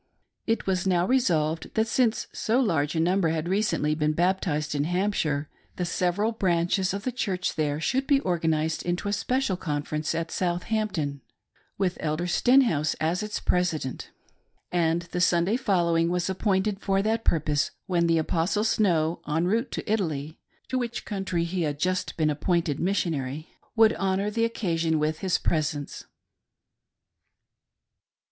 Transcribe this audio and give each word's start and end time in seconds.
It 0.47 0.65
was 0.65 0.87
now 0.87 1.05
resolved 1.05 1.75
that 1.75 1.87
since 1.87 2.25
so 2.33 2.59
large 2.59 2.95
a 2.95 2.99
number 2.99 3.29
had 3.29 3.47
recently 3.47 3.93
been 3.93 4.13
baptized 4.13 4.73
in 4.73 4.85
Hampshire, 4.85 5.47
the 5.75 5.85
several 5.85 6.31
branches 6.31 6.91
of 6.91 7.03
the 7.03 7.11
church 7.11 7.53
there 7.53 7.79
should 7.79 8.07
be 8.07 8.19
organised 8.21 8.81
into 8.81 9.07
a 9.07 9.13
special 9.13 9.55
confer 9.55 9.97
ence 9.97 10.15
at 10.15 10.31
Southampton, 10.31 11.21
with 11.77 11.97
Elder 11.99 12.25
Stenhouse 12.25 12.95
as 12.95 13.21
its 13.21 13.39
president; 13.39 14.09
and 14.71 15.03
the 15.11 15.21
Sunday 15.21 15.55
following 15.55 16.09
was 16.09 16.31
appointed 16.31 16.81
for 16.81 17.03
that 17.03 17.23
purpose, 17.23 17.69
when 17.85 18.07
the 18.07 18.17
Apostle 18.17 18.63
Snow, 18.63 19.21
en 19.27 19.45
route 19.45 19.69
to 19.73 19.87
Italy— 19.87 20.39
to 20.69 20.79
which 20.79 21.05
country 21.05 21.43
he 21.43 21.61
had 21.61 21.77
just 21.77 22.17
been 22.17 22.31
appointed 22.31 22.79
missionary— 22.79 23.49
would 23.75 23.93
honor 23.93 24.31
the 24.31 24.45
ocpasion 24.49 24.95
with 24.97 25.19
his 25.19 25.37
presence. 25.37 26.05